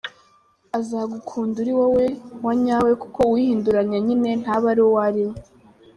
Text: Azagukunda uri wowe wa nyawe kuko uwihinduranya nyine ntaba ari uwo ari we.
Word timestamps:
Azagukunda 0.77 1.55
uri 1.63 1.73
wowe 1.79 2.05
wa 2.45 2.53
nyawe 2.65 2.91
kuko 3.01 3.19
uwihinduranya 3.27 3.97
nyine 4.07 4.29
ntaba 4.41 4.65
ari 4.71 4.81
uwo 4.87 4.97
ari 5.07 5.23
we. 5.29 5.35